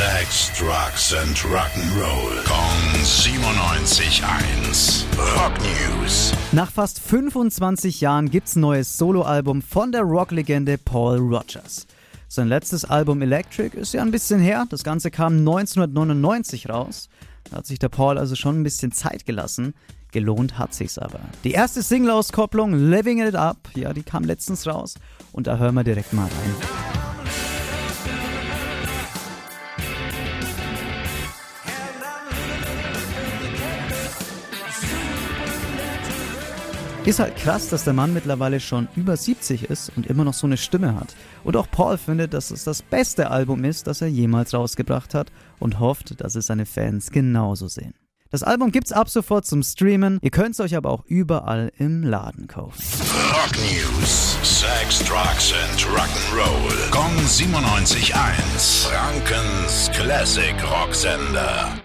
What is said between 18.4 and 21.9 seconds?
ein bisschen Zeit gelassen. Gelohnt hat sich's aber. Die erste